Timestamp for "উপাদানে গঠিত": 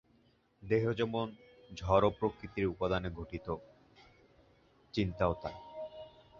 2.65-3.47